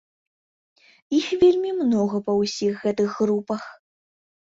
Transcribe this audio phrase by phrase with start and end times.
[1.19, 3.63] Іх вельмі многа па ўсіх гэтых групах.